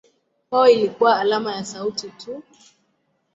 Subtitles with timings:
[0.49, 2.43] Kwao ilikuwa alama ya sauti tu.